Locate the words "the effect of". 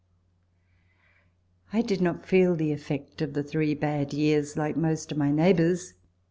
2.55-3.33